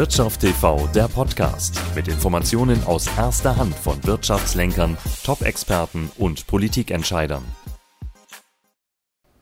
Wirtschaft 0.00 0.40
TV, 0.40 0.86
der 0.94 1.08
Podcast 1.08 1.78
mit 1.94 2.08
Informationen 2.08 2.82
aus 2.84 3.06
erster 3.18 3.56
Hand 3.56 3.74
von 3.74 4.02
Wirtschaftslenkern, 4.02 4.96
Top-Experten 5.24 6.10
und 6.16 6.46
Politikentscheidern. 6.46 7.44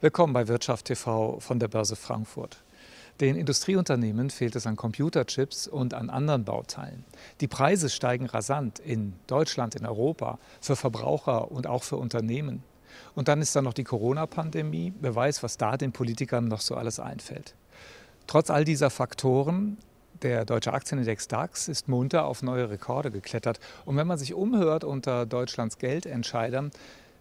Willkommen 0.00 0.32
bei 0.32 0.48
Wirtschaft 0.48 0.86
TV 0.86 1.38
von 1.38 1.60
der 1.60 1.68
Börse 1.68 1.94
Frankfurt. 1.94 2.56
Den 3.20 3.36
Industrieunternehmen 3.36 4.30
fehlt 4.30 4.56
es 4.56 4.66
an 4.66 4.74
Computerchips 4.74 5.68
und 5.68 5.94
an 5.94 6.10
anderen 6.10 6.44
Bauteilen. 6.44 7.04
Die 7.40 7.46
Preise 7.46 7.88
steigen 7.88 8.26
rasant 8.26 8.80
in 8.80 9.12
Deutschland, 9.28 9.76
in 9.76 9.86
Europa, 9.86 10.40
für 10.60 10.74
Verbraucher 10.74 11.52
und 11.52 11.68
auch 11.68 11.84
für 11.84 11.98
Unternehmen. 11.98 12.64
Und 13.14 13.28
dann 13.28 13.40
ist 13.40 13.54
da 13.54 13.62
noch 13.62 13.74
die 13.74 13.84
Corona-Pandemie. 13.84 14.92
Wer 15.00 15.14
weiß, 15.14 15.44
was 15.44 15.56
da 15.56 15.76
den 15.76 15.92
Politikern 15.92 16.48
noch 16.48 16.62
so 16.62 16.74
alles 16.74 16.98
einfällt. 16.98 17.54
Trotz 18.26 18.50
all 18.50 18.64
dieser 18.64 18.90
Faktoren 18.90 19.78
der 20.22 20.44
deutsche 20.44 20.72
Aktienindex 20.72 21.28
DAX 21.28 21.68
ist 21.68 21.88
munter 21.88 22.26
auf 22.26 22.42
neue 22.42 22.70
Rekorde 22.70 23.10
geklettert. 23.10 23.60
Und 23.84 23.96
wenn 23.96 24.06
man 24.06 24.18
sich 24.18 24.34
umhört 24.34 24.84
unter 24.84 25.26
Deutschlands 25.26 25.78
Geldentscheidern, 25.78 26.70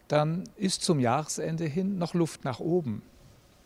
dann 0.08 0.44
ist 0.56 0.84
zum 0.84 1.00
Jahresende 1.00 1.66
hin 1.66 1.98
noch 1.98 2.14
Luft 2.14 2.46
nach 2.46 2.60
oben. 2.60 3.02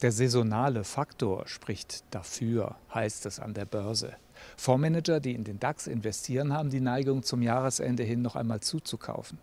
Der 0.02 0.12
saisonale 0.12 0.84
Faktor 0.84 1.48
spricht 1.48 2.04
dafür, 2.10 2.76
heißt 2.94 3.26
es 3.28 3.40
an 3.40 3.54
der 3.54 3.66
Börse. 3.66 4.14
Fondsmanager, 4.58 5.20
die 5.20 5.34
in 5.34 5.44
den 5.44 5.60
DAX 5.60 5.86
investieren, 5.86 6.54
haben 6.54 6.72
die 6.72 6.82
Neigung, 6.82 7.22
zum 7.22 7.44
Jahresende 7.44 8.02
hin 8.04 8.24
noch 8.24 8.36
einmal 8.36 8.62
zuzukaufen. 8.62 9.38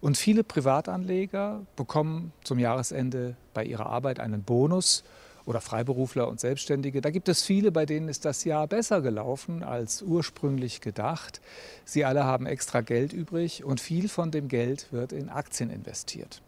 Und 0.00 0.16
viele 0.16 0.44
Privatanleger 0.44 1.66
bekommen 1.76 2.32
zum 2.44 2.58
Jahresende 2.58 3.36
bei 3.52 3.64
ihrer 3.64 3.86
Arbeit 3.86 4.20
einen 4.20 4.42
Bonus 4.42 5.04
oder 5.50 5.60
Freiberufler 5.60 6.28
und 6.28 6.38
Selbstständige. 6.38 7.00
Da 7.00 7.10
gibt 7.10 7.28
es 7.28 7.42
viele, 7.42 7.72
bei 7.72 7.84
denen 7.84 8.08
ist 8.08 8.24
das 8.24 8.44
Jahr 8.44 8.68
besser 8.68 9.02
gelaufen 9.02 9.64
als 9.64 10.00
ursprünglich 10.00 10.80
gedacht. 10.80 11.40
Sie 11.84 12.04
alle 12.04 12.24
haben 12.24 12.46
extra 12.46 12.82
Geld 12.82 13.12
übrig 13.12 13.64
und 13.64 13.80
viel 13.80 14.08
von 14.08 14.30
dem 14.30 14.46
Geld 14.46 14.92
wird 14.92 15.12
in 15.12 15.28
Aktien 15.28 15.70
investiert. 15.70 16.40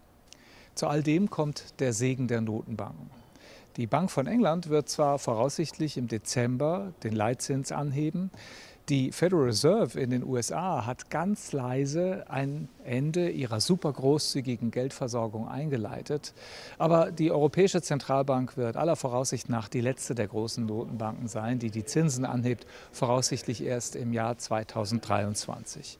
Zu 0.76 0.86
all 0.86 1.02
dem 1.02 1.30
kommt 1.30 1.80
der 1.80 1.92
Segen 1.92 2.28
der 2.28 2.40
Notenbanken. 2.40 3.10
Die 3.76 3.88
Bank 3.88 4.10
von 4.10 4.28
England 4.28 4.68
wird 4.68 4.88
zwar 4.88 5.18
voraussichtlich 5.18 5.96
im 5.96 6.06
Dezember 6.06 6.92
den 7.02 7.14
Leitzins 7.14 7.72
anheben, 7.72 8.30
die 8.88 9.12
Federal 9.12 9.44
Reserve 9.44 9.98
in 9.98 10.10
den 10.10 10.24
USA 10.24 10.84
hat 10.84 11.08
ganz 11.08 11.52
leise 11.52 12.24
ein 12.28 12.68
Ende 12.84 13.30
ihrer 13.30 13.60
super 13.60 13.92
großzügigen 13.92 14.70
Geldversorgung 14.72 15.48
eingeleitet. 15.48 16.34
Aber 16.78 17.12
die 17.12 17.30
Europäische 17.30 17.80
Zentralbank 17.80 18.56
wird 18.56 18.76
aller 18.76 18.96
Voraussicht 18.96 19.48
nach 19.48 19.68
die 19.68 19.80
letzte 19.80 20.14
der 20.14 20.26
großen 20.26 20.66
Notenbanken 20.66 21.28
sein, 21.28 21.60
die 21.60 21.70
die 21.70 21.84
Zinsen 21.84 22.24
anhebt, 22.24 22.66
voraussichtlich 22.90 23.62
erst 23.62 23.94
im 23.94 24.12
Jahr 24.12 24.36
2023. 24.36 25.98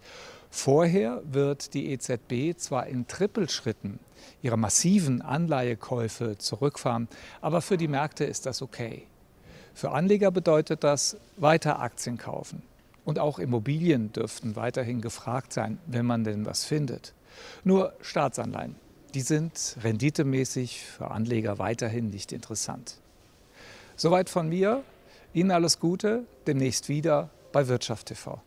Vorher 0.51 1.23
wird 1.25 1.75
die 1.75 1.93
EZB 1.93 2.59
zwar 2.59 2.87
in 2.89 3.07
Trippelschritten 3.07 4.01
ihre 4.43 4.59
massiven 4.59 5.23
Anleihekäufe 5.23 6.37
zurückfahren, 6.37 7.09
aber 7.41 7.63
für 7.63 7.77
die 7.77 7.89
Märkte 7.89 8.25
ist 8.25 8.45
das 8.45 8.61
okay. 8.61 9.07
Für 9.73 9.93
Anleger 9.93 10.31
bedeutet 10.31 10.85
das 10.85 11.17
weiter 11.37 11.81
Aktien 11.81 12.19
kaufen. 12.19 12.63
Und 13.05 13.19
auch 13.19 13.39
Immobilien 13.39 14.13
dürften 14.13 14.55
weiterhin 14.55 15.01
gefragt 15.01 15.53
sein, 15.53 15.79
wenn 15.87 16.07
man 16.07 16.25
denn 16.25 16.47
was 16.47 16.65
findet. 16.65 17.15
Nur 17.65 17.95
Staatsanleihen, 18.01 18.77
die 19.15 19.23
sind 19.23 19.77
renditemäßig 19.83 20.85
für 20.85 21.11
Anleger 21.11 21.59
weiterhin 21.59 22.11
nicht 22.11 22.33
interessant. 22.33 22.99
Soweit 23.97 24.31
von 24.31 24.49
mir. 24.49 24.83
Ihnen 25.35 25.51
alles 25.51 25.81
Gute, 25.81 26.27
demnächst 26.47 26.91
wieder 26.91 27.31
bei 27.53 27.67
Wirtschaft 27.67 28.09
TV. 28.09 28.43